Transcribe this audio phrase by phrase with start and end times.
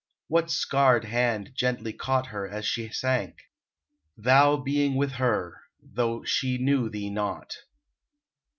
[0.29, 3.35] What scarred Hand gently caught her as she sank?
[4.17, 7.53] Thou being with her, though she knew Thee not.